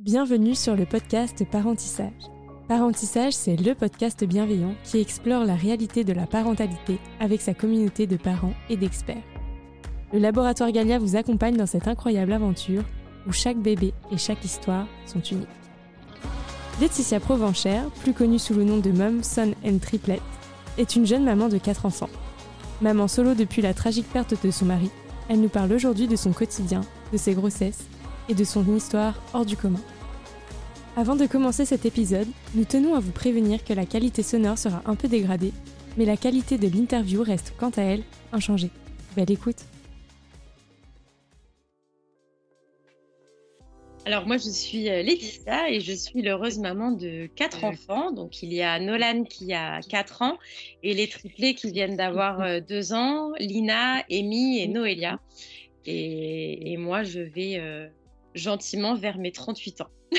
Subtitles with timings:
[0.00, 2.30] Bienvenue sur le podcast Parentissage.
[2.68, 8.06] Parentissage, c'est le podcast bienveillant qui explore la réalité de la parentalité avec sa communauté
[8.06, 9.22] de parents et d'experts.
[10.14, 12.82] Le laboratoire Galia vous accompagne dans cette incroyable aventure
[13.28, 15.46] où chaque bébé et chaque histoire sont uniques.
[16.80, 20.22] Laetitia Provenchère, plus connue sous le nom de Mum, Son and Triplet,
[20.78, 22.08] est une jeune maman de 4 enfants.
[22.80, 24.90] Maman solo depuis la tragique perte de son mari,
[25.28, 26.80] elle nous parle aujourd'hui de son quotidien,
[27.12, 27.84] de ses grossesses
[28.28, 29.80] et de son histoire hors du commun.
[30.96, 34.82] Avant de commencer cet épisode, nous tenons à vous prévenir que la qualité sonore sera
[34.86, 35.52] un peu dégradée,
[35.96, 38.02] mais la qualité de l'interview reste quant à elle
[38.32, 38.70] inchangée.
[39.16, 39.64] Belle écoute
[44.06, 48.10] Alors moi je suis euh, Laetitia et je suis l'heureuse maman de quatre enfants.
[48.12, 50.38] Donc il y a Nolan qui a quatre ans
[50.82, 55.20] et les triplés qui viennent d'avoir euh, deux ans, Lina, Amy et Noélia.
[55.86, 57.88] Et, et moi je vais euh,
[58.34, 59.90] gentiment vers mes 38 ans.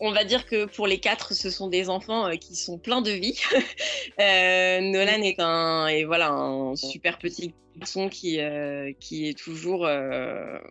[0.00, 3.00] On va dire que pour les quatre, ce sont des enfants euh, qui sont pleins
[3.00, 3.38] de vie.
[4.20, 9.88] euh, Nolan est un, et voilà, un super petit garçon qui, euh, qui est toujours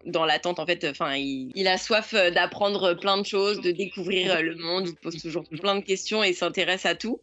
[0.05, 0.59] dans l'attente.
[0.59, 4.89] En fait, enfin, il, a soif d'apprendre plein de choses, de découvrir le monde.
[4.89, 7.19] Il pose toujours plein de questions et s'intéresse à tout.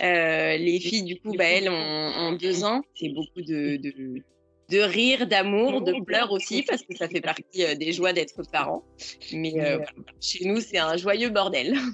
[0.00, 2.82] Les filles, du coup, bah, elles ont, deux ans.
[2.94, 3.76] C'est beaucoup de
[4.68, 8.42] de rire, d'amour, de pleurs aussi, parce que ça fait partie euh, des joies d'être
[8.50, 8.84] parent.
[9.32, 9.78] Mais euh,
[10.20, 11.74] chez nous, c'est un joyeux bordel.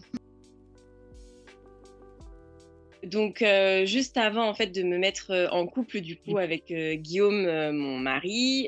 [3.04, 6.94] Donc, euh, juste avant en fait de me mettre en couple du coup avec euh,
[6.94, 8.66] Guillaume, mon mari,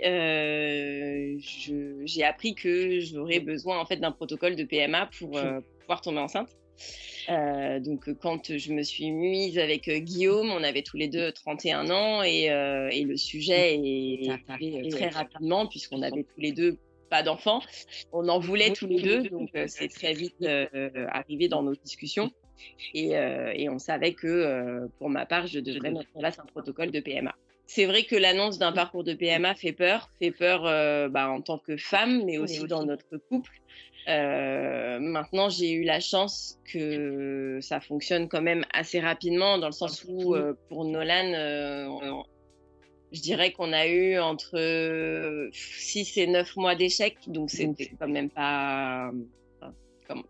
[2.05, 5.41] j'ai appris que j'aurais besoin en fait d'un protocole de PMA pour
[5.81, 6.55] pouvoir tomber enceinte.
[7.29, 11.91] Euh, donc quand je me suis mise avec Guillaume, on avait tous les deux 31
[11.91, 16.79] ans et, euh, et le sujet est arrivé très rapidement puisqu'on avait tous les deux
[17.11, 17.61] pas d'enfants.
[18.13, 22.31] On en voulait tous les deux, donc c'est très vite euh, arrivé dans nos discussions.
[22.95, 26.91] Et, et on savait que pour ma part, je devrais mettre en place un protocole
[26.91, 27.35] de PMA.
[27.67, 30.63] C'est vrai que l'annonce d'un parcours de PMA fait peur, fait peur
[31.11, 33.61] bah, en tant que femme, mais aussi dans notre couple.
[34.09, 39.73] Euh, maintenant, j'ai eu la chance que ça fonctionne quand même assez rapidement, dans le
[39.73, 41.89] sens où euh, pour Nolan, euh,
[43.11, 47.69] je dirais qu'on a eu entre 6 et 9 mois d'échec, donc c'est
[47.99, 49.11] quand même pas.
[49.61, 49.75] Enfin,
[50.07, 50.23] comme...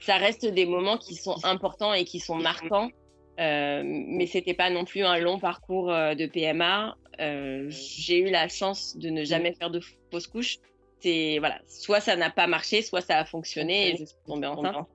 [0.00, 2.90] Ça reste des moments qui sont importants et qui sont marquants.
[3.38, 6.96] Mais c'était pas non plus un long parcours de PMA.
[7.68, 9.80] J'ai eu la chance de ne jamais faire de
[10.10, 10.58] fausse couche
[11.00, 14.46] c'est voilà, soit ça n'a pas marché, soit ça a fonctionné et je suis tombée
[14.46, 14.86] enceinte.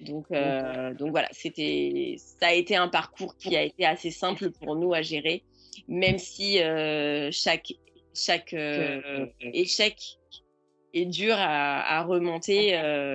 [0.00, 4.50] Donc, euh, donc voilà, c'était, ça a été un parcours qui a été assez simple
[4.50, 5.42] pour nous à gérer,
[5.88, 7.72] même si euh, chaque
[8.14, 10.18] chaque euh, échec
[10.94, 12.72] est dur à, à remonter,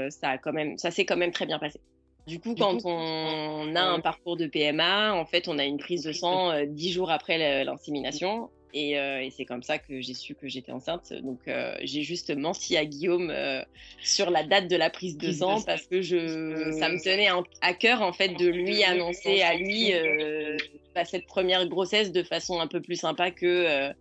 [0.10, 1.80] ça a quand même, ça s'est quand même très bien passé.
[2.28, 6.04] Du coup, quand on a un parcours de PMA, en fait, on a une prise
[6.04, 10.36] de sang dix jours après l'insémination et, euh, et c'est comme ça que j'ai su
[10.36, 11.14] que j'étais enceinte.
[11.14, 13.62] Donc euh, j'ai juste menti à Guillaume euh,
[14.02, 17.30] sur la date de la prise de sang parce que je, ça me tenait
[17.62, 19.94] à cœur en fait de lui annoncer à lui
[20.94, 23.92] bah, cette première grossesse de façon un peu plus sympa que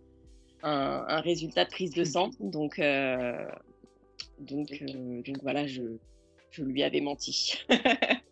[0.63, 2.31] un, un, résultat de prise de sang.
[2.39, 2.81] Donc
[4.39, 5.83] donc donc voilà, je
[6.51, 7.59] je lui avais menti.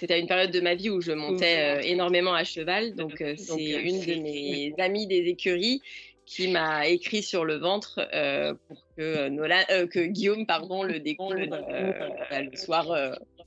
[0.00, 2.94] C'était une période de ma vie où je montais euh, énormément à cheval.
[2.94, 5.82] Donc, euh, c'est une de mes amies des écuries
[6.24, 11.00] qui m'a écrit sur le ventre euh, pour que, Nolan, euh, que Guillaume pardon, le
[11.00, 12.86] découvre euh, le soir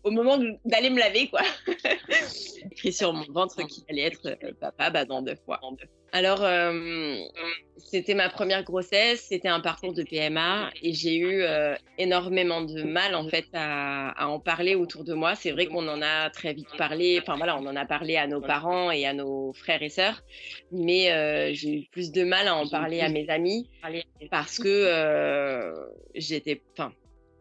[0.03, 1.29] au moment d'aller me laver.
[1.29, 1.41] quoi.
[2.71, 5.59] écrit sur mon ventre qu'il allait être papa bah, dans deux fois.
[6.11, 7.17] Alors, euh,
[7.77, 12.83] c'était ma première grossesse, c'était un parcours de PMA et j'ai eu euh, énormément de
[12.83, 15.33] mal en fait à, à en parler autour de moi.
[15.33, 18.27] C'est vrai qu'on en a très vite parlé, enfin voilà, on en a parlé à
[18.27, 20.21] nos parents et à nos frères et sœurs,
[20.71, 23.69] mais euh, j'ai eu plus de mal à en parler à mes amis
[24.29, 25.73] parce que euh,
[26.13, 26.93] j'étais, enfin,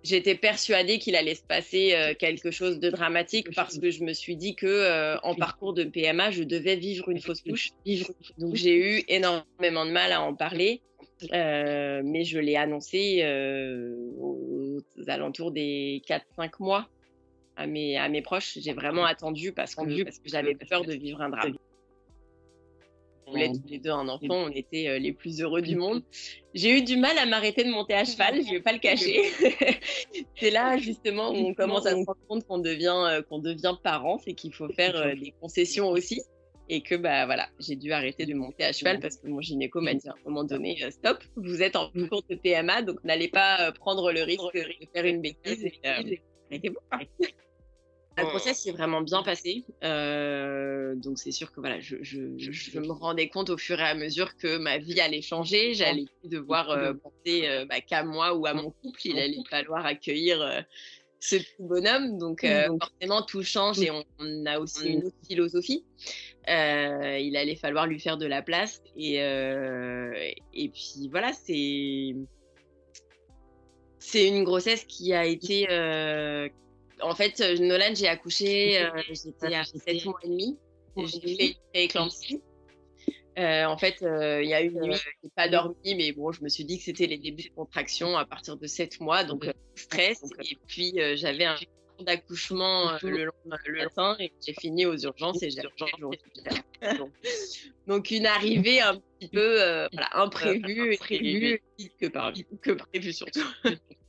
[0.03, 4.13] j'étais persuadée qu'il allait se passer euh, quelque chose de dramatique parce que je me
[4.13, 7.71] suis dit que euh, en parcours de PMA, je devais vivre une fausse couche.
[8.39, 10.81] Donc j'ai eu énormément de mal à en parler,
[11.33, 16.89] euh, mais je l'ai annoncé euh, aux, alentours des 4-5 mois
[17.57, 18.59] à mes, à mes proches.
[18.61, 21.57] J'ai vraiment attendu parce que, parce que j'avais peur de vivre un drame
[23.33, 26.03] voulait tous les deux un enfant, on était euh, les plus heureux du monde.
[26.55, 29.23] J'ai eu du mal à m'arrêter de monter à cheval, je vais pas le cacher.
[30.37, 33.75] c'est là justement où on commence à se rendre compte qu'on devient, euh, qu'on devient
[33.83, 36.23] parent, c'est qu'il faut faire euh, des concessions aussi.
[36.69, 39.81] et que bah voilà, j'ai dû arrêter de monter à cheval parce que mon gynéco
[39.81, 43.29] m'a dit à un moment donné stop, vous êtes en cours de PMA donc n'allez
[43.29, 46.77] pas prendre le risque de faire une bêtise et arrêtez-vous.
[48.17, 49.65] La grossesse s'est vraiment bien passée.
[49.83, 53.95] Euh, donc c'est sûr que voilà, je, je, me rendais compte au fur et à
[53.95, 55.75] mesure que ma vie allait changer.
[55.75, 59.01] J'allais devoir euh, penser euh, bah, qu'à moi ou à mon couple.
[59.05, 60.65] Il allait falloir accueillir
[61.21, 62.19] ce petit bonhomme.
[62.19, 62.47] Donc
[62.81, 65.85] forcément tout change et on, a aussi une autre philosophie.
[66.47, 72.15] il allait falloir lui faire de la place et et puis voilà c'est
[73.99, 75.67] c'est une grossesse qui a été
[77.03, 80.59] en fait, euh, Nolan, j'ai accouché, euh, j'étais à 7 mois et demi.
[80.97, 82.41] J'ai fait une éclampsie.
[83.39, 86.43] Euh, en fait, il y a une nuit, je n'ai pas dormi, mais bon, je
[86.43, 89.51] me suis dit que c'était les débuts de contraction à partir de 7 mois, donc
[89.75, 90.23] stress.
[90.51, 91.57] Et puis, j'avais un
[92.01, 93.31] d'accouchement le,
[93.67, 95.91] le matin et j'ai fini aux urgences et j'ai urgences
[97.87, 99.59] donc une arrivée un petit peu
[99.93, 101.63] voilà, imprévue, imprévue.
[102.01, 103.47] que, par, que prévu surtout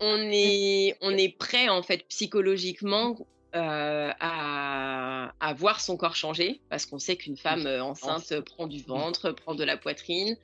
[0.00, 3.16] on est, on est prêt en fait psychologiquement
[3.54, 8.66] euh, à, à, voir son corps changer parce qu'on sait qu'une femme euh, enceinte prend
[8.66, 10.36] du ventre, prend de la poitrine,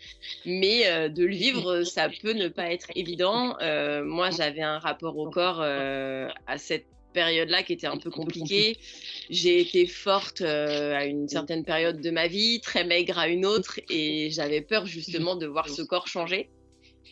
[0.46, 3.58] mais euh, de le vivre, ça peut ne pas être évident.
[4.04, 8.78] moi, j'avais un rapport au corps à cette période-là qui était un peu compliquée.
[9.28, 13.80] J'ai été forte à une certaine période de ma vie, très maigre à une autre,
[13.90, 16.48] et j'avais peur justement de voir ce corps changer.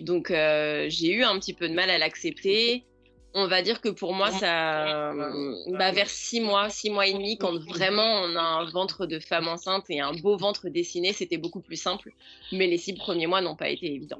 [0.00, 2.84] Donc euh, j'ai eu un petit peu de mal à l'accepter.
[3.34, 5.14] On va dire que pour moi, ça,
[5.68, 9.18] bah, vers six mois, six mois et demi, quand vraiment on a un ventre de
[9.18, 12.12] femme enceinte et un beau ventre dessiné, c'était beaucoup plus simple.
[12.52, 14.18] Mais les six premiers mois n'ont pas été évidents.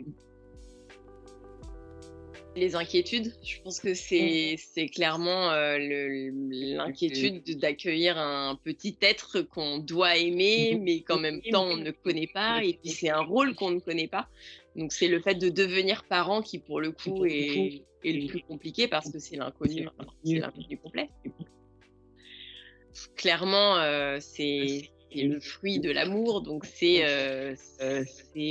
[2.55, 4.59] Les inquiétudes, je pense que c'est
[4.93, 11.79] clairement euh, l'inquiétude d'accueillir un petit être qu'on doit aimer, mais qu'en même temps on
[11.79, 14.29] ne connaît pas, et puis c'est un rôle qu'on ne connaît pas.
[14.77, 18.89] Donc c'est le fait de devenir parent qui pour le coup est, le plus compliqué
[18.89, 19.89] parce que c'est l'inconnu,
[20.25, 20.79] c'est l'inconnu.
[20.79, 21.11] complet.
[23.17, 27.55] Clairement, euh, c'est le fruit de l'amour, donc c'est euh,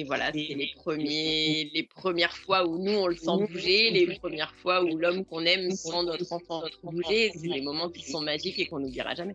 [0.05, 4.83] voilà, les premiers, les premières fois où nous on le sent bouger, les premières fois
[4.83, 8.67] où l'homme qu'on aime sent notre enfant bouger, c'est des moments qui sont magiques et
[8.67, 9.33] qu'on n'oubliera jamais.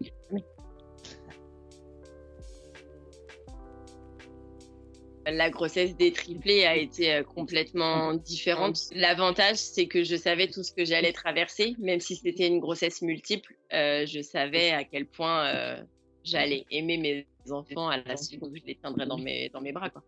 [5.27, 8.79] La grossesse des triplés a été euh, complètement différente.
[8.93, 13.03] L'avantage, c'est que je savais tout ce que j'allais traverser, même si c'était une grossesse
[13.03, 13.57] multiple.
[13.73, 15.83] Euh, je savais à quel point euh,
[16.23, 19.73] j'allais aimer mes enfants à la suite où je les tiendrais dans mes, dans mes
[19.73, 19.91] bras.
[19.91, 20.05] Quoi.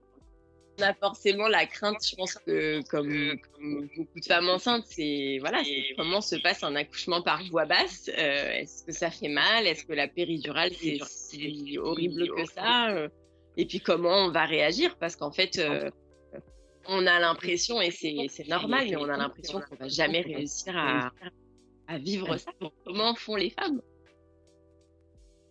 [0.79, 3.41] On a forcément la crainte, je pense que comme,
[3.97, 5.61] beaucoup de femmes enceintes, c'est voilà,
[5.97, 8.09] comment se passe un accouchement par voie basse.
[8.17, 9.67] Est-ce que ça fait mal?
[9.67, 13.09] Est-ce que la péridurale c'est si horrible que ça
[13.59, 14.97] et puis comment on va réagir?
[14.99, 15.91] Parce qu'en fait euh,
[16.87, 21.13] on a l'impression et c'est normal mais on a l'impression qu'on va jamais réussir à,
[21.87, 22.51] à vivre ça.
[22.87, 23.83] Comment font les femmes?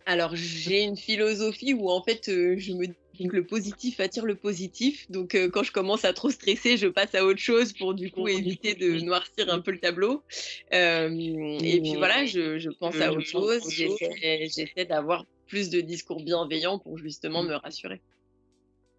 [0.06, 4.24] Alors j'ai une philosophie où en fait euh, je me dis que le positif attire
[4.24, 5.10] le positif.
[5.10, 8.10] Donc euh, quand je commence à trop stresser je passe à autre chose pour du
[8.10, 10.22] coup éviter de noircir un peu le tableau.
[10.72, 13.62] Et puis voilà je, je pense à autre chose.
[13.68, 18.00] j'essaie d'avoir plus de discours bienveillants pour justement me rassurer.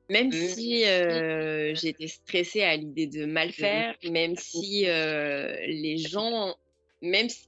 [0.10, 0.32] Même mmh.
[0.32, 3.54] si euh, j'étais stressée à l'idée de mal mmh.
[3.54, 6.56] faire, même si euh, les gens,
[7.02, 7.48] même si,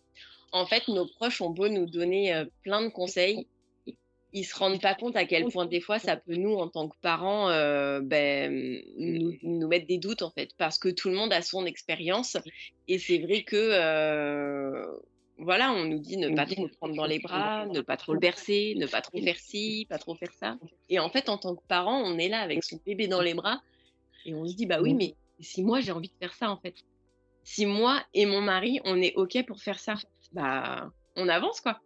[0.52, 3.48] en fait, nos proches ont beau nous donner euh, plein de conseils,
[4.34, 6.88] ils se rendent pas compte à quel point des fois ça peut nous, en tant
[6.88, 7.50] que parents,
[8.00, 11.66] ben, nous, nous, mettre des doutes en fait, parce que tout le monde a son
[11.66, 12.38] expérience
[12.88, 14.88] et c'est vrai que
[15.42, 18.14] voilà, on nous dit ne pas trop le prendre dans les bras, ne pas trop
[18.14, 20.58] le bercer, ne pas trop faire ci, pas trop faire ça.
[20.90, 23.34] Et en fait, en tant que parent, on est là avec son bébé dans les
[23.34, 23.62] bras
[24.26, 26.58] et on se dit bah oui, mais si moi j'ai envie de faire ça en
[26.58, 26.76] fait,
[27.44, 29.96] si moi et mon mari on est ok pour faire ça,
[30.32, 31.80] bah on avance quoi.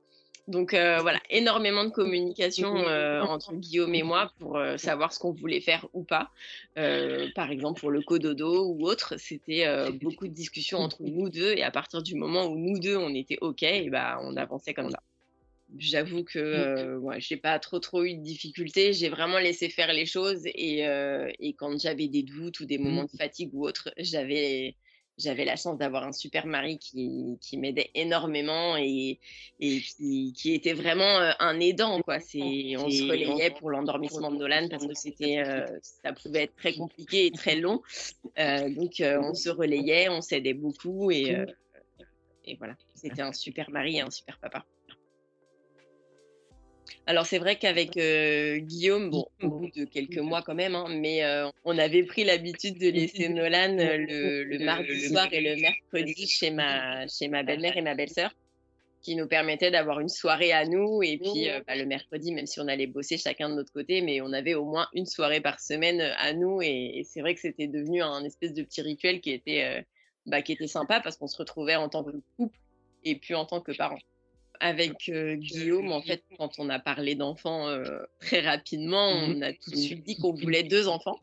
[0.48, 5.20] Donc euh, voilà, énormément de communication euh, entre Guillaume et moi pour euh, savoir ce
[5.20, 6.30] qu'on voulait faire ou pas.
[6.76, 9.66] par exemple pour le cododo ou autre, c'était
[10.02, 13.14] beaucoup de discussions entre nous deux et à partir du moment où nous deux on
[13.14, 15.00] était ok, et bah on avançait comme ça.
[15.80, 20.06] J'avoue que ouais, j'ai pas trop trop eu de difficultés, j'ai vraiment laissé faire les
[20.06, 20.82] choses et,
[21.40, 23.14] et quand j'avais des doutes ou des moments mmh.
[23.14, 24.76] de fatigue ou autre, j'avais
[25.18, 29.20] j'avais la chance d'avoir un super mari qui, qui m'aidait énormément et,
[29.60, 32.20] et qui, qui, était vraiment euh, un aidant quoi.
[32.20, 36.56] C'est on se relayait pour l'endormissement de Nolan parce que c'était euh, ça pouvait être
[36.56, 37.82] très compliqué et très long.
[38.40, 41.46] Euh, donc on se relayait on s'aidait beaucoup et,
[42.44, 42.76] et voilà.
[42.94, 44.66] C'était un super mari et un super papa
[47.08, 50.88] Alors c'est vrai qu'avec euh, Guillaume, bon, au bout de quelques mois quand même, hein,
[50.90, 55.62] mais euh, on avait pris l'habitude de laisser Nolan euh, le, mardi soir et le
[55.62, 58.32] mercredi chez ma, chez ma belle-mère et ma belle-sœur,
[59.04, 61.04] qui nous permettait d'avoir une soirée à nous.
[61.04, 64.22] Et puis bah, le mercredi, même si on allait bosser chacun de notre côté, mais
[64.22, 66.64] on avait au moins une soirée par semaine à nous.
[66.64, 69.86] Et, c'est vrai que c'était devenu un espèce de petit rituel qui était,
[70.26, 72.58] bah, qui était sympa parce qu'on se retrouvait en tant que couple
[73.04, 74.00] et puis en tant que parents
[74.60, 79.54] avec euh, Guillaume, en fait, quand on a parlé d'enfants euh, très rapidement, on a
[79.54, 80.04] tout de suite.
[80.04, 81.20] dit qu'on voulait deux enfants.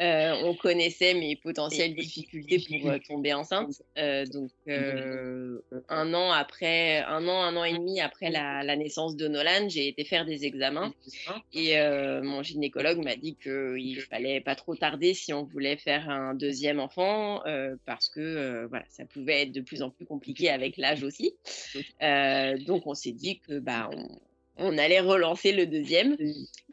[0.00, 3.82] Euh, on connaissait mes potentielles difficultés pour euh, tomber enceinte.
[3.98, 9.28] Euh, donc un an après, un an, un an et demi après la, naissance de
[9.28, 10.92] Nolan, j'ai été faire des examens.
[11.52, 11.76] Et
[12.22, 16.80] mon gynécologue m'a dit qu'il fallait pas trop tarder si on voulait faire un deuxième
[16.80, 17.42] enfant
[17.84, 21.34] parce que voilà, ça pouvait être de plus en plus compliqué avec l'âge aussi.
[22.00, 24.08] donc on s'est dit que bah on,
[24.56, 26.16] on allait relancer le deuxième.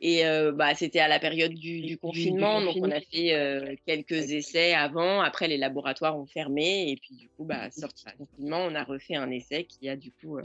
[0.01, 4.31] Et euh, bah, c'était à la période du, confinement, donc on a fait euh, quelques
[4.31, 5.21] essais avant.
[5.21, 6.89] Après, les laboratoires ont fermé.
[6.89, 9.95] Et puis, du coup, bah, sorti du confinement, on a refait un essai qui a
[9.95, 10.43] du coup euh,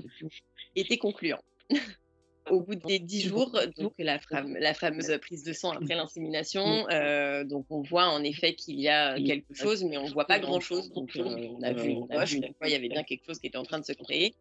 [0.77, 1.43] été concluant.
[2.51, 4.19] au bout des dix jours, donc la,
[4.59, 8.89] la, fameuse prise de sang après l'insémination, euh, donc on voit en effet qu'il y
[8.89, 10.93] a quelque chose, mais on ne voit pas grand-chose.
[10.93, 13.57] Donc euh, on a vu une poche, il y avait bien quelque chose qui était
[13.57, 14.35] en train de se créer.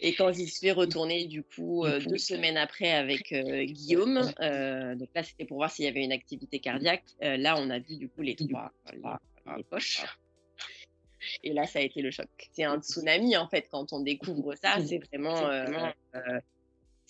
[0.00, 5.22] Et quand j'y suis retournée, du coup, euh, deux semaines après avec Guillaume, donc là
[5.22, 7.04] c'était pour voir s'il y avait une activité cardiaque.
[7.20, 10.02] là, on a vu du coup les trois les, poches.
[11.42, 12.28] Et là, ça a été le choc.
[12.52, 14.76] C'est un tsunami, en fait, quand on découvre ça.
[14.80, 15.50] C'est vraiment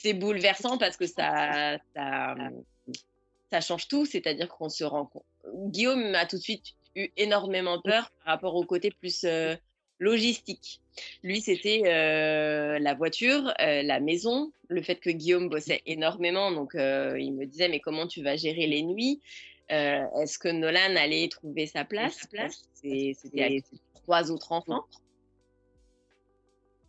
[0.00, 4.06] c'est bouleversant parce que ça, ça, change tout.
[4.06, 5.24] C'est-à-dire qu'on se rend compte.
[5.54, 9.54] Guillaume a tout de suite eu énormément peur par rapport au côté plus euh,
[9.98, 10.80] logistique.
[11.22, 16.50] Lui, c'était euh, la voiture, euh, la maison, le fait que Guillaume bossait énormément.
[16.50, 19.20] Donc, il me disait, mais comment tu vas gérer les nuits
[19.68, 23.64] Est-ce que Nolan allait trouver sa place, place C'était avec
[23.94, 24.84] trois autres enfants.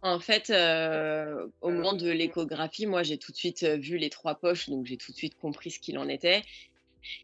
[0.04, 4.10] En fait, euh, au moment de l'échographie, moi, j'ai tout de suite euh, vu les
[4.10, 6.42] trois poches, donc j'ai tout de suite compris ce qu'il en était.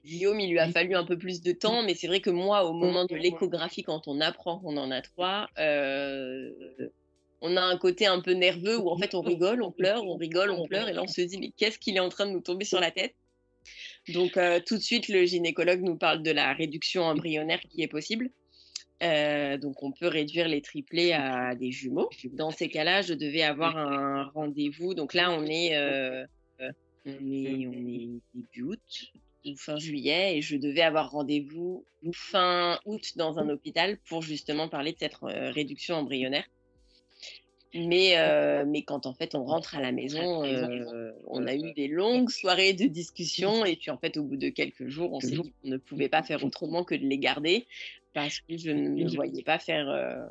[0.05, 2.65] Guillaume, il lui a fallu un peu plus de temps, mais c'est vrai que moi,
[2.65, 6.51] au moment de l'échographie, quand on apprend qu'on en a trois, euh,
[7.41, 10.15] on a un côté un peu nerveux où en fait on rigole, on pleure, on
[10.15, 12.31] rigole, on pleure, et là on se dit mais qu'est-ce qu'il est en train de
[12.31, 13.13] nous tomber sur la tête?
[14.09, 18.31] Donc tout de suite, le gynécologue nous parle de la réduction embryonnaire qui est possible.
[19.03, 22.09] Euh, donc, on peut réduire les triplés à des jumeaux.
[22.33, 24.93] Dans ces cas-là, je devais avoir un rendez-vous.
[24.93, 26.25] Donc là, on est, euh,
[27.05, 29.11] on est, on est début août
[29.45, 34.67] ou fin juillet et je devais avoir rendez-vous fin août dans un hôpital pour justement
[34.67, 36.45] parler de cette euh, réduction embryonnaire.
[37.73, 38.15] Mais,
[38.65, 40.41] mais quand en fait on rentre à la maison,
[41.27, 44.49] on a eu des longues soirées de discussion et puis en fait au bout de
[44.49, 47.67] quelques jours, on s'est dit qu'on ne pouvait pas faire autrement que de les garder
[48.17, 50.25] parce que je ne me voyais pas faire, euh,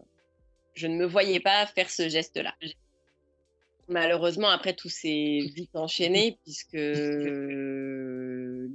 [0.74, 2.52] je ne me voyais pas faire ce geste-là.
[3.86, 6.76] Malheureusement, après tout s'est vite enchaîné puisque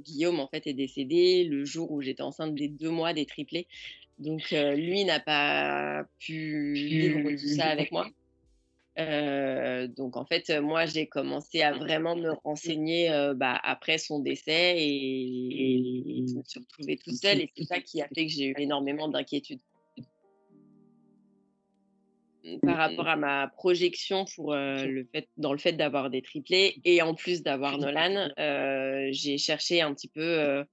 [0.02, 3.66] Guillaume en fait est décédé le jour où j'étais enceinte des deux mois des triplés.
[4.18, 8.08] Donc euh, lui n'a pas pu vivre tout ça avec moi.
[8.98, 14.74] Euh, donc en fait, moi j'ai commencé à vraiment me renseigner bah, après son décès
[14.76, 18.48] et, je me suis retrouvée toute seule et c'est ça qui a fait que j'ai
[18.48, 19.60] eu énormément d'inquiétudes.
[22.62, 27.00] Par rapport à ma projection pour le fait, dans le fait d'avoir des triplés et
[27.00, 28.28] en plus d'avoir Nolan,
[29.10, 30.64] j'ai cherché un petit peu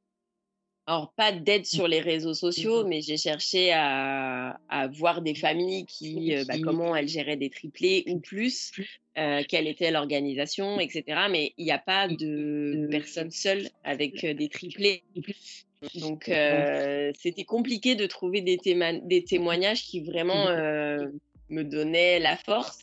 [0.90, 4.58] alors pas d'aide sur les réseaux sociaux, mais j'ai cherché à,
[4.92, 8.72] voir des familles qui, euh, bah, comment elles géraient des triplés ou plus,
[9.20, 11.28] euh, quelle était l'organisation, etc.
[11.30, 15.04] Mais il n'y a pas de personnes seules avec euh, des triplés.
[15.94, 16.24] Donc
[17.20, 20.48] c'était compliqué de trouver des, des, témoignages qui vraiment
[21.50, 22.80] me donnaient la force.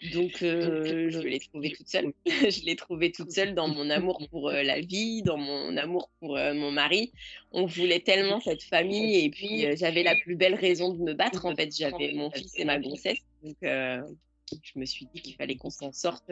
[0.12, 2.12] Donc, euh, je l'ai trouvée toute seule.
[2.26, 6.10] je l'ai trouvée toute seule dans mon amour pour euh, la vie, dans mon amour
[6.20, 7.12] pour euh, mon mari.
[7.52, 11.46] On voulait tellement cette famille et puis j'avais la plus belle raison de me battre.
[11.46, 13.18] En fait, j'avais mon fils et ma grossesse.
[13.42, 16.30] Donc, je me suis dit qu'il fallait qu'on s'en sorte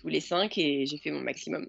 [0.00, 1.66] tous les cinq et j'ai fait mon maximum.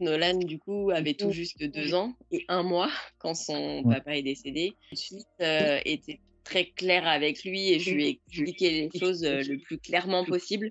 [0.00, 4.22] Nolan, du coup, avait tout juste deux ans et un mois quand son papa est
[4.22, 4.74] décédé.
[4.92, 9.58] Ensuite, était très clair avec lui et je lui ai expliqué les choses euh, le
[9.58, 10.70] plus clairement possible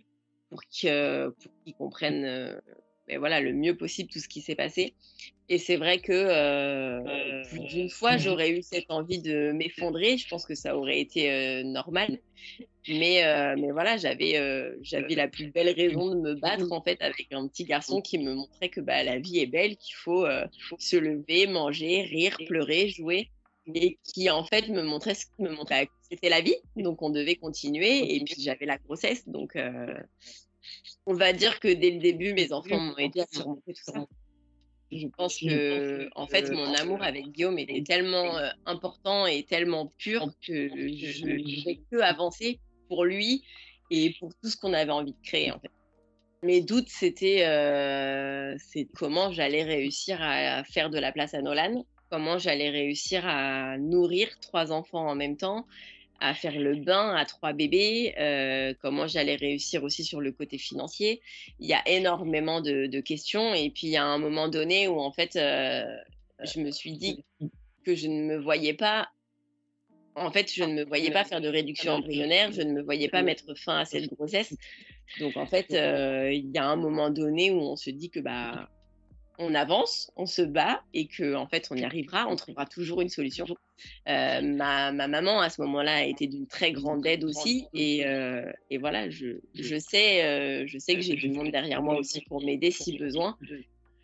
[0.49, 1.33] pour qu'il
[1.77, 2.59] comprenne euh,
[3.09, 4.93] mais voilà, le mieux possible tout ce qui s'est passé.
[5.49, 10.17] Et c'est vrai que euh, plus d'une fois, j'aurais eu cette envie de m'effondrer.
[10.17, 12.19] Je pense que ça aurait été normal.
[12.87, 13.23] Mais,
[13.57, 14.39] mais voilà, j'avais
[14.83, 18.19] j'avais la plus belle raison de me battre en fait avec un petit garçon qui
[18.19, 20.25] me montrait que bah, la vie est belle, qu'il faut,
[20.69, 23.29] faut se lever, manger, rire, pleurer, jouer
[23.73, 26.55] et qui en fait me montrait ce me montrait c'était la vie.
[26.75, 28.15] Donc on devait continuer.
[28.15, 29.27] Et puis j'avais la grossesse.
[29.27, 29.93] Donc euh,
[31.05, 34.05] on va dire que dès le début mes enfants m'ont aidé à surmonter tout ça.
[34.91, 39.91] je pense que en fait mon amour avec Guillaume était tellement euh, important et tellement
[39.97, 43.43] pur que je n'ai que avancer pour lui
[43.89, 45.71] et pour tout ce qu'on avait envie de créer en fait.
[46.43, 48.57] Mes doutes, c'était euh,
[48.97, 54.27] comment j'allais réussir à faire de la place à Nolan comment j'allais réussir à nourrir
[54.39, 55.65] trois enfants en même temps,
[56.19, 60.59] à faire le bain à trois bébés, euh, comment j'allais réussir aussi sur le côté
[60.59, 61.21] financier.
[61.59, 64.99] Il y a énormément de, questions et puis il y a un moment donné où
[64.99, 65.83] en fait euh,
[66.43, 67.25] je me suis dit
[67.83, 69.09] que je ne me voyais pas.
[70.13, 73.09] En fait, je ne me voyais pas faire de réduction embryonnaire, je ne me voyais
[73.09, 74.55] pas mettre fin à cette grossesse.
[75.19, 78.19] Donc en fait, euh, il y a un moment donné où on se dit que
[78.19, 78.69] bah
[79.39, 83.01] on avance, on se bat et que en fait on y arrivera, on trouvera toujours
[83.01, 83.45] une solution.
[84.07, 88.43] Euh, ma, maman à ce moment-là a été d'une très grande aide aussi et, euh,
[88.79, 89.37] voilà, je,
[89.79, 93.37] sais, euh, je sais que j'ai du monde derrière moi aussi pour m'aider si besoin,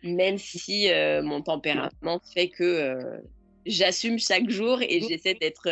[0.02, 0.88] même si
[1.22, 3.20] mon tempérament fait que
[3.66, 5.68] j'assume chaque jour et j'essaie d'être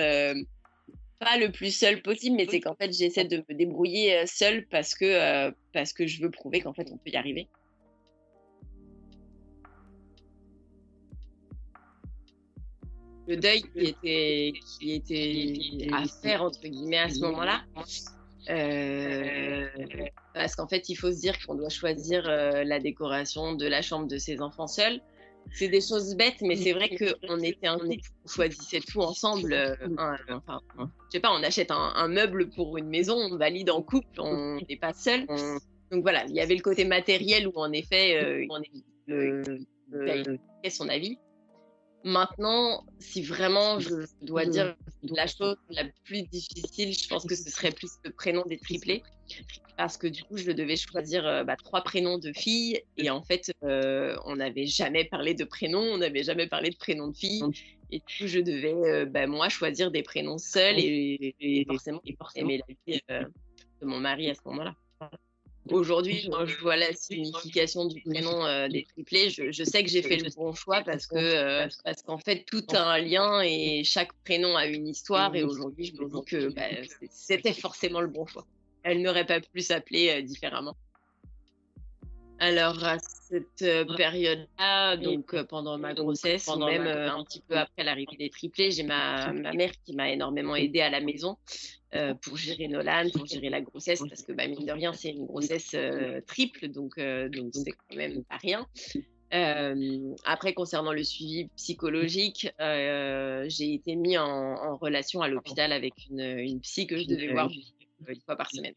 [1.19, 4.95] pas le plus seul possible, mais c'est qu'en fait j'essaie de me débrouiller seule parce
[4.95, 7.49] que parce que je veux prouver qu'en fait on peut y arriver.
[13.29, 13.63] Le deuil
[14.81, 17.63] qui était, à faire, entre guillemets, à ce moment-là.
[18.49, 19.67] Euh,
[20.33, 23.83] parce qu'en fait, il faut se dire qu'on doit choisir euh, la décoration de la
[23.83, 25.01] chambre de ses enfants seuls.
[25.53, 29.53] C'est des choses bêtes, mais c'est vrai qu'on était un couple, on choisissait tout ensemble.
[29.53, 29.75] Euh,
[30.31, 34.21] enfin, je sais pas, on achète un, meuble pour une maison, on valide en couple,
[34.21, 35.27] on n'est pas seul.
[35.91, 38.71] Donc voilà, il y avait le côté matériel où en effet, on est
[39.07, 41.19] le, son avis.
[42.05, 47.51] Maintenant, si vraiment je dois dire la chose la plus difficile, je pense que ce
[47.51, 49.03] serait plus le prénom des triplés.
[49.77, 52.81] Parce que du coup, je devais choisir euh, bah, trois prénoms de filles.
[52.97, 56.77] Et en fait, euh, on n'avait jamais parlé de prénoms, on n'avait jamais parlé de
[56.77, 57.43] prénoms de filles.
[57.91, 62.01] Et du coup, je devais, euh, bah, moi, choisir des prénoms seuls et, forcément,
[62.35, 63.01] aimer la vie
[63.81, 64.75] de mon mari à ce moment-là.
[65.71, 70.03] Aujourd'hui, quand je vois la signification du prénom euh, des triplés, je, sais que j'ai
[70.03, 73.83] fait le bon choix parce que euh, parce qu'en fait tout a un lien et
[73.85, 76.63] chaque prénom a une histoire et aujourd'hui je me dis que bah,
[77.11, 78.47] c'était forcément le bon choix.
[78.83, 80.77] Elle n'aurait pas pu s'appeler euh, différemment.
[82.41, 83.65] Alors à cette
[83.97, 88.85] période-là, donc pendant ma grossesse, pendant même un petit peu après l'arrivée des triplés, j'ai
[88.85, 91.37] ma, ma mère qui m'a énormément aidée à la maison
[91.95, 95.09] euh, pour gérer Nolan, pour gérer la grossesse, parce que bah, mine de rien, c'est
[95.09, 98.67] une grossesse euh, triple, donc euh, donc c'est quand même pas rien.
[100.27, 106.61] après, concernant le suivi psychologique, j'ai été mis en, relation à l'hôpital avec une, une,
[106.61, 107.51] psy que je devais voir
[108.07, 108.75] une fois par semaine.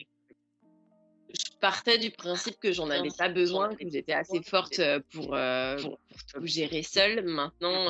[1.33, 5.35] Je partais du principe que j'en avais pas besoin, que j'étais assez forte pour,
[5.81, 5.99] pour,
[6.33, 7.25] tout gérer seule.
[7.25, 7.89] Maintenant,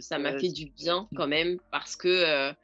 [0.00, 2.54] ça m'a fait du bien quand même parce que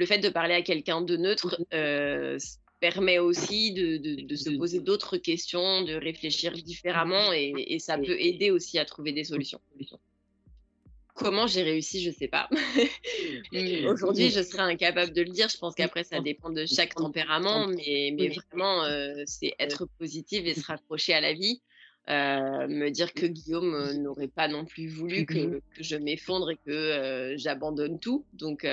[0.00, 2.38] le fait de parler à quelqu'un de neutre euh,
[2.80, 8.78] permet aussi de, se poser d'autres questions, de réfléchir différemment et, ça peut aider aussi
[8.78, 9.60] à trouver des solutions.
[11.14, 12.48] Comment j'ai réussi, je ne sais pas.
[13.92, 15.50] Aujourd'hui, je serais incapable de le dire.
[15.50, 20.54] Je pense qu'après, ça dépend de chaque tempérament, mais, vraiment, euh, c'est être positive et
[20.54, 21.60] se raccrocher à la vie.
[22.08, 27.34] Euh, me dire que Guillaume n'aurait pas non plus voulu que, je m'effondre et que
[27.36, 28.24] j'abandonne tout.
[28.32, 28.64] Donc,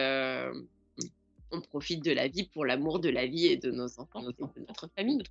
[1.51, 4.33] on profite de la vie pour l'amour de la vie et de nos enfants et
[4.33, 5.23] de notre famille.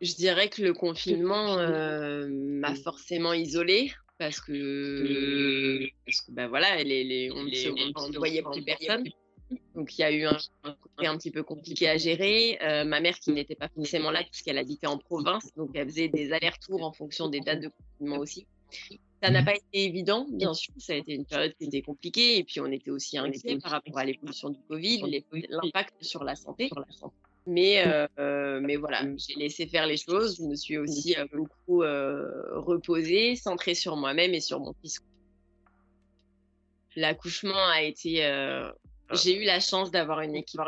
[0.00, 6.82] Je dirais que le confinement euh, m'a forcément isolée parce que, parce que bah voilà,
[6.82, 9.04] les, on ne voyait plus personne.
[9.74, 12.58] Donc il y a eu un, côté un petit peu compliqué à gérer.
[12.62, 16.08] Euh, ma mère qui n'était pas forcément là puisqu'elle habitait en province, donc elle faisait
[16.08, 18.46] des allers-retours en fonction des dates de confinement aussi.
[19.22, 19.44] Ça n'a mmh.
[19.44, 20.74] pas été évident, bien sûr.
[20.78, 22.38] Ça a été une période qui était compliquée.
[22.38, 26.34] Et puis, on était aussi inquiets par rapport à l'évolution du Covid, l'impact sur la
[26.34, 26.70] santé.
[27.46, 30.38] Mais, euh, mais voilà, j'ai laissé faire les choses.
[30.38, 35.00] Je me suis aussi euh, beaucoup euh, reposée, centrée sur moi-même et sur mon fils.
[36.96, 38.28] L'accouchement a été.
[39.12, 40.60] J'ai eu la chance d'avoir une équipe,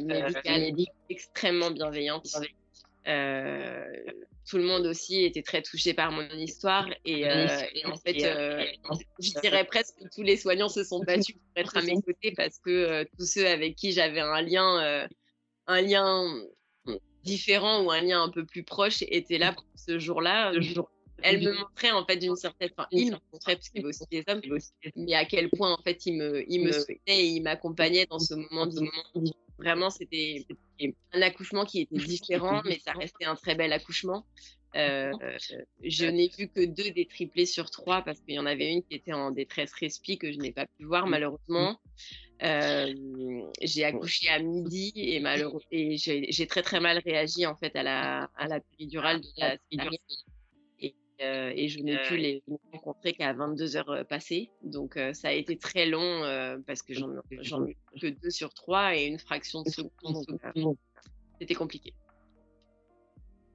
[0.00, 0.72] médicale
[1.08, 2.28] extrêmement bienveillante
[4.48, 6.88] tout le monde aussi était très touché par mon histoire.
[7.04, 7.24] Et,
[7.84, 8.18] en fait,
[9.18, 12.32] je dirais presque que tous les soignants se sont battus pour être à mes côtés
[12.36, 15.06] parce que tous ceux avec qui j'avais un lien,
[15.66, 16.24] un lien
[17.24, 20.52] différent ou un lien un peu plus proche étaient là pour ce jour-là.
[21.22, 23.88] Elle me montrait en fait d'une certaine, enfin, il me montrait parce qu'il y avait
[23.88, 24.40] aussi des hommes,
[24.94, 28.20] mais à quel point en fait il me, il me soutenait et il m'accompagnait dans
[28.20, 28.66] ce moment.
[28.66, 30.46] moment vraiment, c'était
[31.14, 34.24] un accouchement qui était différent, mais ça restait un très bel accouchement.
[34.76, 35.12] Euh,
[35.82, 38.82] je n'ai vu que deux des triplés sur trois parce qu'il y en avait une
[38.82, 41.80] qui était en détresse respi que je n'ai pas pu voir malheureusement.
[42.42, 42.92] Euh,
[43.62, 45.22] j'ai accouché à midi et
[45.72, 49.54] et j'ai très très mal réagi en fait à la à la péridurale de la
[49.54, 49.78] et,
[51.20, 54.50] euh, et je n'ai pu les rencontrer qu'à 22 heures passées.
[54.62, 56.22] Donc ça a été très long
[56.66, 60.24] parce que j'en ai que deux sur trois et une fraction de seconde
[61.40, 61.94] c'était compliqué.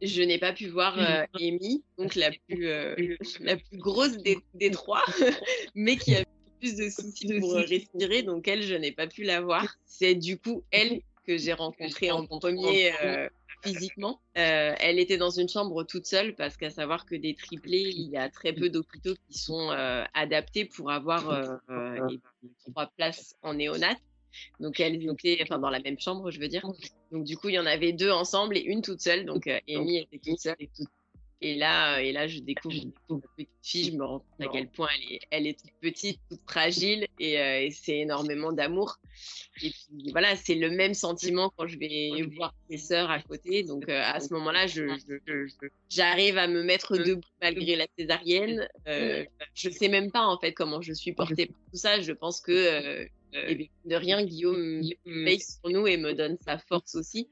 [0.02, 2.96] Je n'ai pas pu voir euh, Amy, donc la plus, euh,
[3.40, 5.04] la plus grosse des, des trois,
[5.76, 6.26] mais qui a
[6.60, 9.78] plus de soucis pour respirer, donc elle, je n'ai pas pu la voir.
[9.86, 12.92] C'est du coup elle que j'ai rencontrée en premier
[13.66, 14.20] euh, physiquement.
[14.34, 18.18] elle était dans une chambre toute seule parce qu'à savoir que des triplés, il y
[18.18, 19.70] a très peu d'hôpitaux qui sont
[20.14, 22.20] adaptés pour avoir les
[22.66, 23.96] trois places en néonat.
[24.60, 26.66] Donc elles étaient enfin, dans la même chambre, je veux dire.
[27.12, 29.26] Donc du coup, il y en avait deux ensemble et une toute seule.
[29.26, 30.88] Donc euh, Amy était toute seule et toute
[31.44, 34.52] et là, euh, et là, je découvre une petite fille, je me rends compte à
[34.52, 38.98] quel point elle est, elle est toute petite, toute fragile, et, euh, c'est énormément d'amour.
[39.62, 43.64] Et puis voilà, c'est le même sentiment quand je vais voir ses sœurs à côté.
[43.64, 44.86] Donc à ce moment-là, je,
[45.90, 48.68] j'arrive à me mettre debout malgré la césarienne.
[48.88, 52.02] Euh, je sais même pas en fait comment je suis portée par tout ça.
[52.02, 57.28] Je pense que de rien, Guillaume veille sur nous et me donne sa force aussi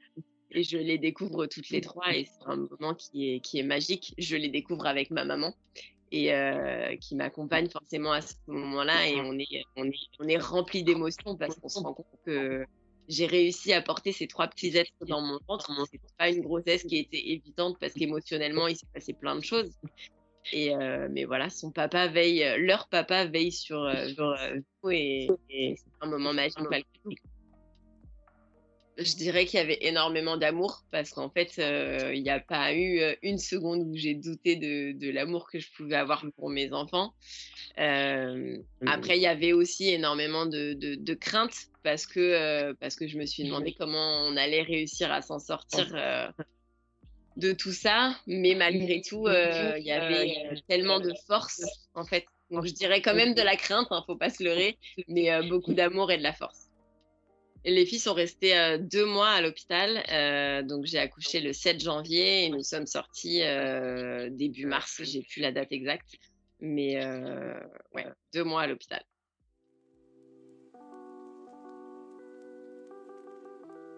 [0.54, 3.64] et je les découvre toutes les trois et c'est un moment qui est, qui est
[3.64, 4.14] magique.
[4.18, 5.54] Je les découvre avec ma maman
[6.12, 10.38] et euh, qui m'accompagne forcément à ce moment-là et on est, on est, on est
[10.38, 12.66] rempli d'émotions parce qu'on se rend compte que
[13.08, 15.72] j'ai réussi à porter ces trois petits êtres dans mon ventre.
[15.90, 19.72] C'est pas une grossesse qui était évidente parce qu'émotionnellement il s'est passé plein de choses.
[20.52, 24.36] Et euh, mais voilà, son papa veille, leur papa veille sur, euh, sur
[24.90, 27.12] et, et c'est un moment magique malgré tout
[29.04, 32.74] je dirais qu'il y avait énormément d'amour parce qu'en fait, euh, il n'y a pas
[32.74, 36.72] eu euh, une seconde où j'ai douté de, l'amour que je pouvais avoir pour mes
[36.74, 37.14] enfants.
[37.80, 38.88] Euh, mmh.
[38.88, 43.26] Après, il y avait aussi énormément de, de, crainte parce que, parce que je me
[43.26, 46.34] suis demandé comment on allait réussir à s'en sortir
[47.38, 48.16] de tout ça.
[48.28, 50.34] Mais malgré tout, il y avait
[50.68, 51.64] tellement de force
[51.96, 52.26] en fait.
[52.50, 55.30] Donc, je dirais quand même de la crainte, ne hein, faut pas se leurrer, mais
[55.48, 56.71] beaucoup d'amour et de la force.
[57.64, 60.04] Les filles sont restées euh, deux mois à l'hôpital.
[60.12, 65.02] Euh, donc, j'ai accouché le 7 janvier et nous sommes sortis euh, début mars.
[65.04, 66.16] J'ai plus la date exacte.
[66.60, 67.04] Mais
[67.96, 69.04] ouais, deux mois à l'hôpital.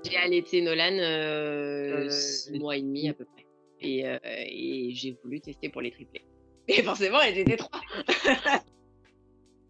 [0.06, 3.45] J'ai allaité Nolan six mois et demi à peu près.
[3.82, 6.26] Et, et j'ai voulu tester pour les triplés.
[6.69, 7.82] Et forcément, elles étaient trois.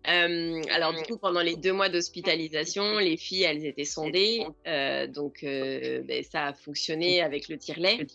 [0.07, 5.07] Euh, alors du coup, pendant les deux mois d'hospitalisation, les filles, elles étaient sondées, euh,
[5.07, 8.05] donc euh, ben, ça a fonctionné avec le tire-lait.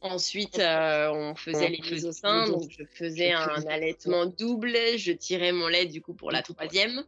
[0.00, 5.52] Ensuite, on faisait les mises au sein, donc je faisais un allaitement double, je tirais
[5.52, 7.04] mon lait du coup pour la troisième.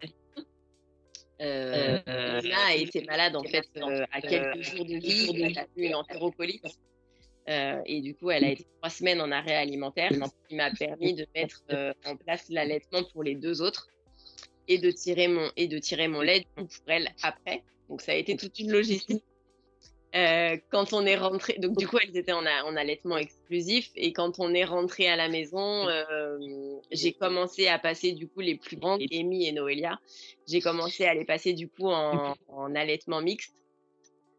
[1.42, 3.68] Euh, a été malade en fait
[4.12, 6.64] à quelques jours de vie, elle a eu une entérocolite.
[7.48, 10.70] Euh, et du coup, elle a été trois semaines en arrêt alimentaire, ce qui m'a
[10.70, 13.88] permis de mettre euh, en place l'allaitement pour les deux autres
[14.68, 17.62] et de tirer mon, et de tirer mon lait pour elle après.
[17.88, 19.22] Donc, ça a été toute une logistique.
[20.16, 23.90] Euh, quand on est rentré, donc du coup, elles étaient en, en, allaitement exclusif.
[23.94, 25.86] Et quand on est rentré à la maison,
[26.90, 30.00] j'ai commencé à passer du coup les plus grandes, Amy et Noélia.
[30.48, 33.54] J'ai commencé à les passer du coup en, en allaitement mixte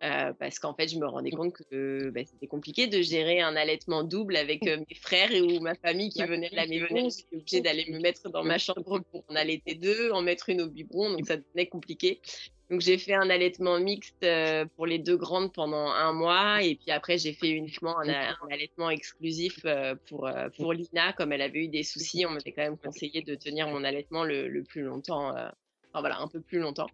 [0.03, 3.55] euh, parce qu'en fait, je me rendais compte que bah, c'était compliqué de gérer un
[3.55, 7.09] allaitement double avec euh, mes frères et ou ma famille qui venait de la maison.
[7.09, 10.61] J'étais obligée d'aller me mettre dans ma chambre pour en allaiter deux, en mettre une
[10.61, 12.21] au biberon, donc ça devenait compliqué.
[12.69, 16.75] Donc j'ai fait un allaitement mixte euh, pour les deux grandes pendant un mois et
[16.75, 19.65] puis après j'ai fait uniquement un, un allaitement exclusif
[20.07, 21.13] pour pour Lina.
[21.13, 22.25] Comme elle avait eu des soucis.
[22.25, 26.19] On m'avait quand même conseillé de tenir mon allaitement le, le plus longtemps, enfin voilà
[26.19, 26.89] un peu plus longtemps.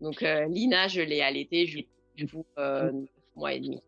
[0.00, 1.86] Donc Lina je l'ai allaitée du
[2.26, 2.92] coup, euh,
[3.36, 3.80] mois et demi.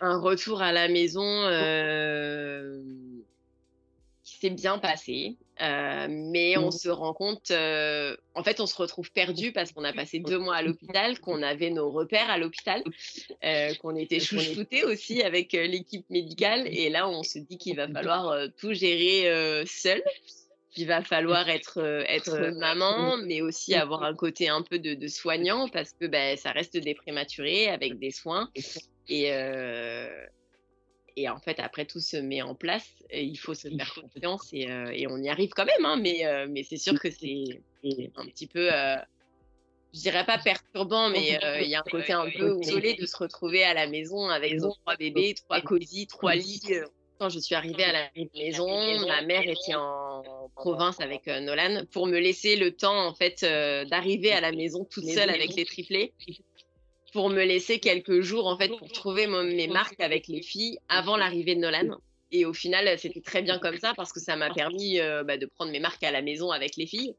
[0.00, 2.82] Un retour à la maison, euh,
[4.22, 5.36] qui s'est bien passé.
[5.58, 6.72] mais on mmh.
[6.72, 10.56] se rend compte, en fait, on se retrouve perdu parce qu'on a passé deux mois
[10.56, 12.82] à l'hôpital, qu'on avait nos repères à l'hôpital,
[13.80, 16.66] qu'on était chouchoutés aussi avec l'équipe médicale.
[16.66, 20.02] Et là, on se dit qu'il va falloir tout gérer seul.
[20.76, 25.68] Il va falloir être, être maman, mais aussi avoir un côté un peu de, soignant
[25.68, 28.50] parce que ben, ça reste des prématurés avec des soins.
[29.08, 29.30] Et,
[31.16, 32.88] et en fait, après, tout se met en place.
[33.12, 35.84] il faut se faire confiance et, et on y arrive quand même.
[35.84, 37.44] Hein, mais mais c'est sûr que c'est
[38.16, 38.68] un petit peu,
[39.94, 43.16] je dirais pas perturbant, mais il y a un côté un peu isolé de se
[43.16, 46.74] retrouver à la maison avec trois bébés, trois cosy, trois lits.
[47.18, 48.68] Quand je suis arrivée à la maison,
[49.06, 50.05] ma mère était en
[50.54, 53.42] province avec Nolan pour me laisser le temps en fait
[53.88, 56.12] d'arriver à la maison toute seule avec les triplés
[57.12, 61.16] pour me laisser quelques jours en fait pour trouver mes marques avec les filles avant
[61.16, 61.96] l'arrivée de Nolan.
[62.32, 65.38] Et au final, c'était très bien comme ça parce que ça m'a permis euh, bah,
[65.38, 67.14] de prendre mes marques à la maison avec les filles.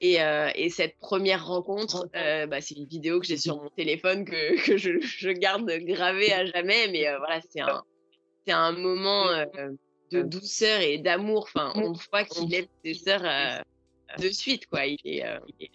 [0.00, 3.68] Et, euh, et cette première rencontre, euh, bah, c'est une vidéo que j'ai sur mon
[3.70, 6.88] téléphone que, que je, je, garde gravée à jamais.
[6.88, 7.84] Mais voilà, c'est un,
[8.46, 9.26] c'est un moment
[10.10, 11.48] de douceur et d'amour.
[11.54, 13.62] Enfin, on voit qu'il aime ses sœurs
[14.18, 14.86] de suite, quoi.
[14.86, 15.24] Il est,
[15.58, 15.70] il est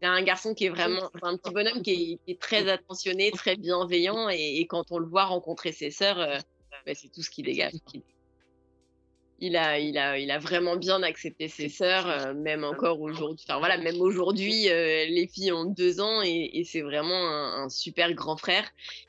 [0.00, 4.28] c'est un garçon qui est vraiment, un petit bonhomme qui est, très attentionné, très bienveillant,
[4.30, 6.38] et, quand on le voit rencontrer ses sœurs, euh,
[6.86, 7.72] bah, c'est tout ce qui dégage
[9.40, 13.44] il a, il a, il a vraiment bien accepté ses sœurs, euh, même encore aujourd'hui.
[13.48, 18.12] Enfin voilà, même aujourd'hui, euh, les filles ont deux ans et, c'est vraiment un, super
[18.12, 18.64] grand frère.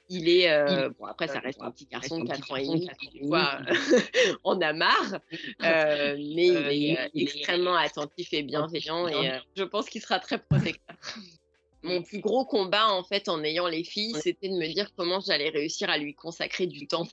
[0.09, 2.89] Il est, euh, bon après ça reste un petit garçon de 4 ans et demi,
[4.43, 5.19] on a marre,
[5.59, 10.95] mais il est extrêmement attentif et bienveillant et je pense qu'il sera très protecteur.
[11.83, 15.19] Mon plus gros combat en fait en ayant les filles, c'était de me dire comment
[15.19, 17.07] j'allais réussir à lui consacrer du temps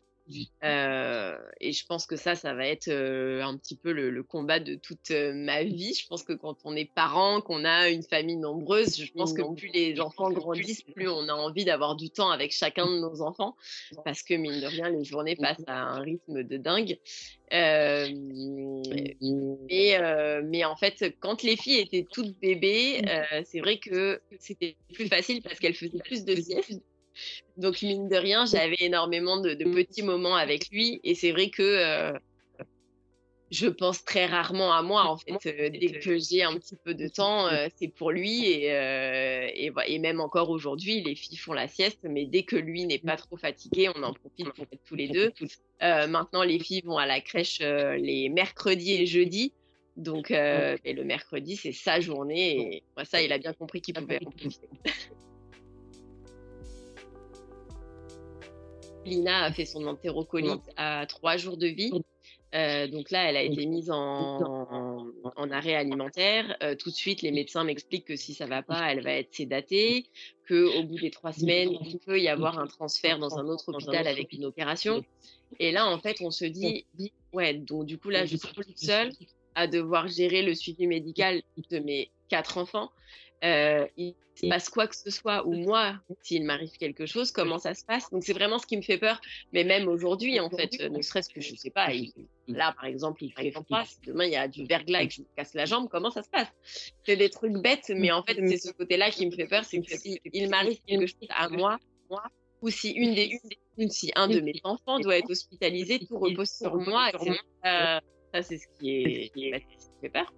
[0.65, 4.61] euh, et je pense que ça, ça va être euh, un petit peu le, combat
[4.61, 5.95] de toute euh, ma vie.
[5.95, 9.43] Je pense que quand on est parent, qu'on a une famille nombreuse, je pense que
[9.55, 11.09] plus les enfants grandissent, plus.
[11.09, 13.57] on a envie d'avoir du temps avec chacun de nos enfants,
[14.05, 16.99] parce que mine de rien, les journées passent à un rythme de dingue.
[17.51, 19.17] mais,
[20.45, 23.03] mais en fait, quand les filles étaient toutes bébés,
[23.45, 26.83] c'est vrai que c'était plus facile parce qu'elles faisaient plus de siestes.
[27.57, 31.01] Donc, mine de rien, j'avais énormément de, petits moments avec lui.
[31.05, 32.13] Et c'est vrai que euh,
[33.51, 35.47] je pense très rarement à moi, en fait.
[35.47, 38.45] Euh, dès que j'ai un petit peu de temps, euh, c'est pour lui.
[38.47, 42.01] Et, et, même encore aujourd'hui, les filles font la sieste.
[42.05, 45.09] Mais dès que lui n'est pas trop fatigué, on en profite pour être tous les
[45.09, 45.33] deux.
[45.81, 49.53] maintenant, les filles vont à la crèche les mercredis et jeudis.
[49.97, 52.77] Donc, et le mercredi, c'est sa journée.
[52.77, 54.69] Et moi, ça, il a bien compris qu'il pouvait en profiter.
[59.09, 61.93] Lina a fait son entérocolite à trois jours de vie.
[62.55, 65.11] Euh, donc là, elle a été mise en,
[65.51, 66.57] arrêt alimentaire.
[66.63, 69.35] Euh, tout de suite, les médecins m'expliquent que si ça va pas, elle va être
[69.35, 70.07] sédatée,
[70.47, 73.69] que au bout des trois semaines, il peut y avoir un transfert dans un autre
[73.69, 75.05] hôpital avec une opération.
[75.59, 76.85] Et là, en fait, on se dit,
[77.33, 79.13] ouais, donc du coup là, je suis toute seule
[79.55, 82.91] à devoir gérer le suivi médical de mes quatre enfants.
[83.45, 87.59] Euh, il se passe quoi que ce soit, ou moi, s'il m'arrive quelque chose, comment
[87.59, 88.11] ça se passe.
[88.11, 89.21] Donc c'est vraiment ce qui me fait peur.
[89.53, 91.89] Mais même aujourd'hui, en fait, ne serait-ce que je sais pas,
[92.49, 95.21] là par exemple, il fait froid, demain il y a du verglas et que je
[95.21, 96.49] me casse la jambe, comment ça se passe?
[97.05, 99.81] C'est des trucs bêtes, mais en fait c'est ce côté-là qui me fait peur, c'est
[99.81, 101.79] que s'il m'arrive quelque chose à moi,
[102.11, 102.25] moi,
[102.61, 103.39] ou si une des,
[103.77, 107.11] une, si un de mes enfants doit être hospitalisé, tout repose sur moi.
[107.11, 107.33] Et
[108.35, 109.53] ça, c'est ce qui est, qui
[110.01, 110.33] fait peur.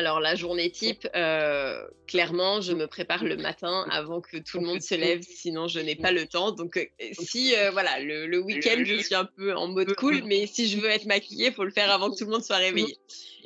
[0.00, 4.66] Alors la journée type, euh, clairement, je me prépare le matin avant que tout le
[4.66, 6.50] monde se lève, sinon je n'ai pas le temps.
[6.50, 10.46] Donc euh, si euh, voilà, le, week-end, je suis un peu en mode cool, mais
[10.46, 12.56] si je veux être maquillée, il faut le faire avant que tout le monde soit
[12.56, 12.98] réveillé.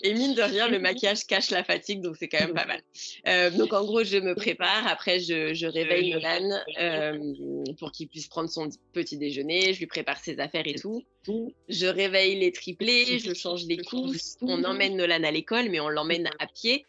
[0.03, 2.83] Et mine de rien, le maquillage cache la fatigue, donc c'est quand même pas mal.
[3.27, 4.87] Euh, donc en gros, je me prépare.
[4.87, 7.19] Après, je, je réveille Nolan euh,
[7.79, 9.73] pour qu'il puisse prendre son petit déjeuner.
[9.73, 11.03] Je lui prépare ses affaires et tout.
[11.71, 14.37] Je réveille les triplés, je change les couches.
[14.43, 16.85] On emmène Nolan à l'école, mais on l'emmène à pied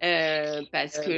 [0.00, 1.17] parce que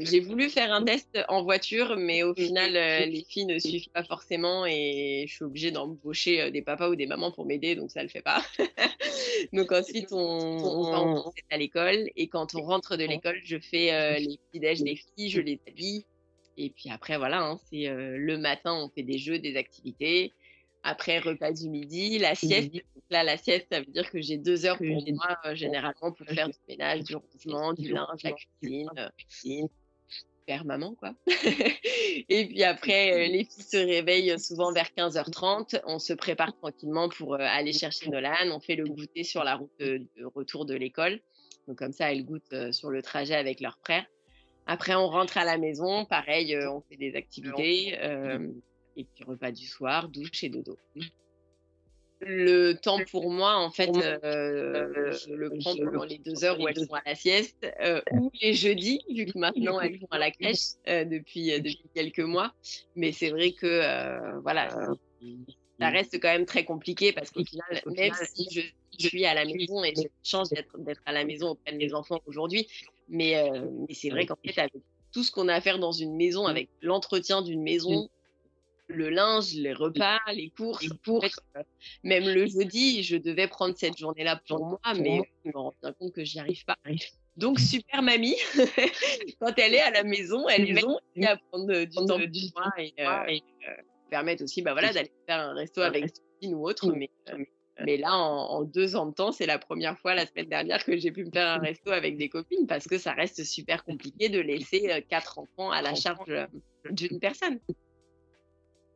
[0.00, 4.04] j'ai voulu faire un test en voiture, mais au final, les filles ne suivent pas
[4.04, 8.02] forcément et je suis obligée d'embaucher des papas ou des mamans pour m'aider, donc ça
[8.02, 8.42] le fait pas.
[9.52, 14.18] donc ensuite, on on à l'école et quand on rentre de l'école, je fais euh,
[14.18, 16.04] les petits déj des filles, je les habille.
[16.56, 20.32] Et puis après, voilà, hein, c'est euh, le matin, on fait des jeux, des activités.
[20.82, 22.72] Après, repas du midi, la sieste.
[23.10, 26.26] là, la sieste, ça veut dire que j'ai deux heures pour moi, euh, généralement, pour
[26.26, 29.68] faire du ménage, du rangement, du linge, la cuisine.
[30.40, 31.14] super maman, quoi.
[32.28, 35.80] et puis après, les filles se réveillent souvent vers 15h30.
[35.86, 38.50] On se prépare tranquillement pour aller chercher Nolan.
[38.50, 41.20] On fait le goûter sur la route de, retour de l'école.
[41.68, 44.04] Donc comme ça, elles goûtent sur le trajet avec leur frère.
[44.66, 46.04] Après, on rentre à la maison.
[46.06, 47.96] Pareil, on fait des activités.
[48.96, 50.76] Et puis repas du soir, douche et dodo.
[52.24, 56.68] Le temps pour moi, en fait, euh, je le prends pendant les deux heures où
[56.68, 60.18] elles sont à la sieste, euh, ou les jeudis, vu que maintenant elles vont à
[60.18, 62.54] la crèche euh, depuis, depuis quelques mois.
[62.94, 64.68] Mais c'est vrai que, voilà,
[65.80, 68.46] ça reste quand même très compliqué parce qu'au final, même si
[68.98, 71.78] je, suis à la maison et j'ai la chance d'être à la maison auprès de
[71.78, 72.68] mes enfants aujourd'hui,
[73.08, 73.34] mais,
[73.88, 74.74] mais c'est vrai qu'en fait, avec
[75.12, 78.08] tout ce qu'on a à faire dans une maison, avec l'entretien d'une maison,
[78.88, 80.88] le linge, les repas, les courses.
[81.04, 81.62] pour euh,
[82.02, 85.92] même le jeudi, je devais prendre cette journée-là pour moi, mais je me rends bien
[85.92, 86.76] compte que j'y arrive pas.
[87.36, 88.36] Donc, super mamie,
[89.40, 92.92] quand elle est à la maison, elle m'aide à prendre du temps pour moi et,
[93.00, 96.92] euh, euh, permettre aussi bah, voilà, d'aller faire un resto avec Sophie ou autre.
[96.92, 97.10] Mais,
[97.80, 100.98] mais là, en, deux ans de temps, c'est la première fois la semaine dernière que
[100.98, 104.28] j'ai pu me faire un resto avec des copines parce que ça reste super compliqué
[104.28, 106.46] de laisser quatre enfants à la charge
[106.90, 107.58] d'une personne.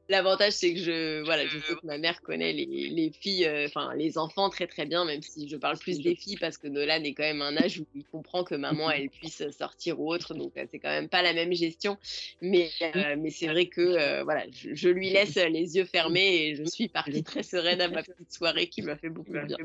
[0.09, 3.66] L'avantage, c'est que je, voilà, je sais que ma mère connaît les, les filles, euh,
[3.66, 6.69] enfin les enfants très très bien, même si je parle plus des filles parce que
[6.69, 8.55] Nolan est quand même un âge où il comprend que
[8.87, 11.99] maman elle puisse sortir ou autre, donc euh, c'est quand même pas la même gestion.
[12.40, 16.64] Mais euh, mais c'est vrai que voilà, je, lui laisse les yeux fermés et je
[16.64, 19.59] suis partie très sereine à ma petite soirée qui m'a fait beaucoup de bien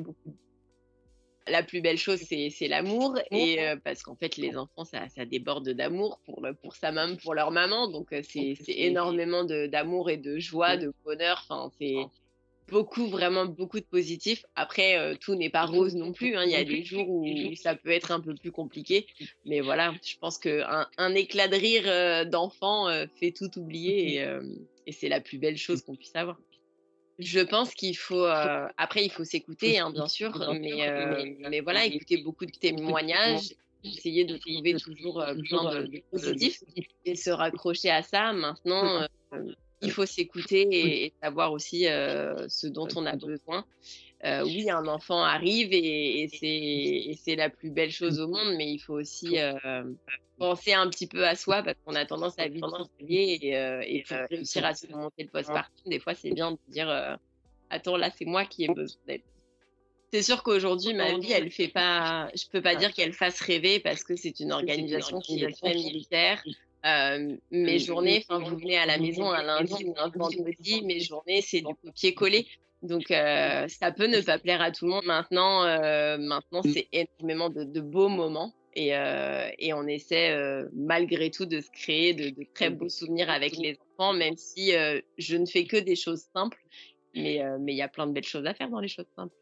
[1.47, 3.17] la plus belle chose, c'est l'amour.
[3.32, 7.34] Et euh, parce qu'en fait, les enfants, ça, déborde d'amour pour, pour sa maman, pour
[7.34, 7.88] leur maman.
[7.88, 11.45] Donc, euh, c'est énormément d'amour et de joie, de bonheur.
[11.49, 11.95] Enfin, c'est
[12.67, 14.45] beaucoup, vraiment beaucoup de positifs.
[14.56, 16.36] Après, euh, tout n'est pas rose non plus.
[16.36, 16.43] Hein.
[16.45, 17.25] Il y a des jours où
[17.56, 19.08] ça peut être un peu plus compliqué.
[19.45, 22.88] Mais voilà, je pense qu'un un éclat de rire d'enfant
[23.19, 24.15] fait tout oublier.
[24.15, 24.27] Et,
[24.88, 26.38] et c'est la plus belle chose qu'on puisse avoir.
[27.19, 28.26] Je pense qu'il faut.
[28.26, 32.52] Euh, après, il faut s'écouter, hein, bien sûr, mais, euh, mais voilà, écouter beaucoup de
[32.52, 36.62] témoignages, essayer de trouver toujours euh, plein de, positifs
[37.06, 38.34] et se raccrocher à ça.
[38.34, 39.08] Maintenant,
[39.81, 40.67] il faut s'écouter
[41.05, 43.65] et, savoir aussi ce dont on a besoin.
[44.23, 48.79] oui, un enfant arrive et, et c'est la plus belle chose au monde, mais il
[48.79, 49.37] faut aussi
[50.41, 53.81] penser un petit peu à soi parce qu'on a tendance à vite s'oublier et, euh,
[53.85, 57.15] et réussir à surmonter le postpartum, des fois c'est bien de dire euh,
[57.69, 59.21] attends là c'est moi qui ai besoin d'aide.
[60.11, 63.79] C'est sûr qu'aujourd'hui ma vie elle fait pas, je peux pas dire qu'elle fasse rêver
[63.79, 66.43] parce que c'est une organisation qui est très militaire.
[66.85, 70.99] Euh, mes journées, enfin vous venez à la maison un lundi ou un vendredi, mes
[70.99, 72.47] journées c'est du copier coller.
[72.81, 75.05] Donc ça peut ne pas plaire à tout le monde.
[75.05, 75.63] Maintenant,
[76.17, 78.53] maintenant c'est énormément de, de beaux moments.
[78.73, 78.93] Et,
[79.73, 80.35] on essaie
[80.73, 84.71] malgré tout de se créer de, très beaux souvenirs avec les enfants, même si
[85.17, 86.63] je ne fais que des choses simples.
[87.13, 89.35] Mais il y a plein de belles choses à faire dans les choses simples.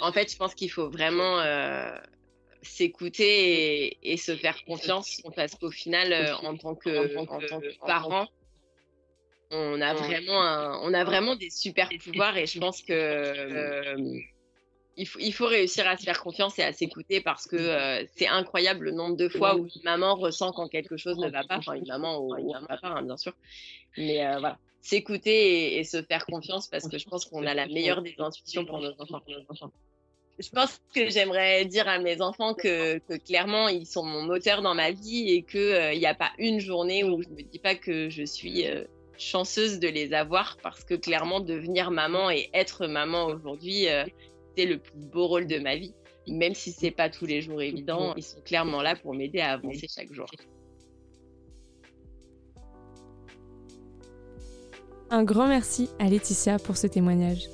[0.00, 1.42] En fait, je pense qu'il faut vraiment
[2.62, 8.28] s'écouter et, se faire confiance parce qu'au final, en tant que, en tant que parent,
[9.50, 13.96] on a vraiment on a vraiment des super pouvoirs et je pense que
[14.96, 18.04] il faut, il faut, réussir à se faire confiance et à s'écouter parce que euh,
[18.14, 21.44] c'est incroyable le nombre de fois où une maman ressent quand quelque chose ne va
[21.44, 23.32] pas, enfin une maman ou, un papa hein, bien sûr,
[23.96, 27.66] mais euh, voilà, s'écouter et, se faire confiance parce que je pense qu'on a la
[27.66, 29.22] meilleure des intuitions pour nos enfants.
[30.42, 34.74] Je pense que j'aimerais dire à mes enfants que, clairement ils sont mon moteur dans
[34.74, 37.76] ma vie et qu'il euh, n'y a pas une journée où je me dis pas
[37.76, 38.64] que je suis
[39.16, 43.86] chanceuse de les avoir parce que clairement devenir maman et être maman aujourd'hui
[44.56, 45.94] c'est le plus beau rôle de ma vie.
[46.28, 49.52] Même si c'est pas tous les jours évident, ils sont clairement là pour m'aider à
[49.52, 50.26] avancer chaque jour.
[55.10, 57.48] Un grand merci à Laetitia pour ce témoignage.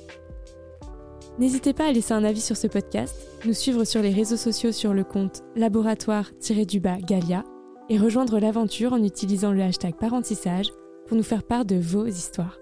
[1.39, 4.73] N'hésitez pas à laisser un avis sur ce podcast, nous suivre sur les réseaux sociaux
[4.73, 7.45] sur le compte laboratoire-du-bas Galia
[7.87, 10.69] et rejoindre l'aventure en utilisant le hashtag parentissage
[11.07, 12.57] pour nous faire part de vos histoires.